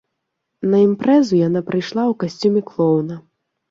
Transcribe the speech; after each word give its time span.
На 0.71 0.77
імпрэзу 0.85 1.41
яна 1.43 1.61
прыйшла 1.71 2.03
ў 2.11 2.21
касцюме 2.27 2.69
клоуна. 2.75 3.25